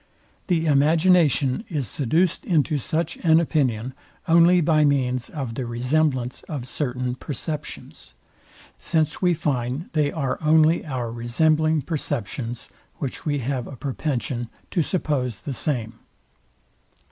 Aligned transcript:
The 0.47 0.65
imagination 0.65 1.63
is 1.69 1.87
seduced 1.87 2.43
into 2.43 2.79
such 2.79 3.17
an 3.17 3.39
opinion 3.39 3.93
only 4.27 4.59
by 4.59 4.83
means 4.83 5.29
of 5.29 5.53
the 5.53 5.67
resemblance 5.67 6.41
of 6.49 6.65
certain 6.65 7.13
perceptions; 7.13 8.15
since 8.79 9.21
we 9.21 9.35
find 9.35 9.91
they 9.93 10.11
are 10.11 10.39
only 10.41 10.83
our 10.87 11.11
resembling 11.11 11.83
perceptions, 11.83 12.67
which 12.95 13.27
we 13.27 13.37
have 13.45 13.67
a 13.67 13.75
propension 13.75 14.49
to 14.71 14.81
suppose 14.81 15.41
the 15.41 15.53
same. 15.53 15.99